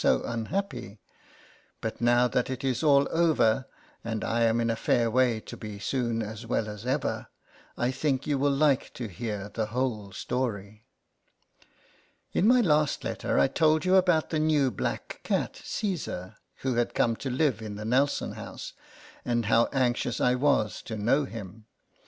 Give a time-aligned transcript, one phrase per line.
[0.03, 0.99] so unhappy.
[1.79, 3.67] But now that it is all over,
[4.03, 7.27] and I am in a fair way to be soon as well as ever,
[7.77, 10.87] I think you will like to hear the whole story.
[12.33, 16.95] In my last letter I told you about the new black cat, Caesar, who had
[16.95, 18.73] come to live in the Nelson house,
[19.23, 21.67] and how anxious I was to know him.